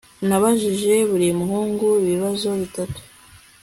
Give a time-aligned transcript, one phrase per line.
[0.27, 2.99] Nabajije buri muhungu ibibazo bitatu